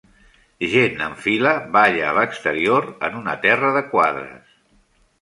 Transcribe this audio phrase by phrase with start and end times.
[0.71, 4.61] Gent en fila balla a l'exterior en un terra de quadres.